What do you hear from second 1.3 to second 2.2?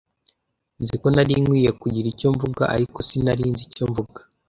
nkwiye kugira